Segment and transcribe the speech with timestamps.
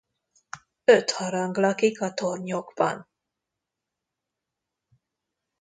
[0.85, 3.09] Öt harang lakik a tornyokban.